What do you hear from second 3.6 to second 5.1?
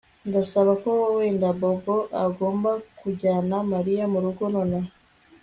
Mariya murugo nonaha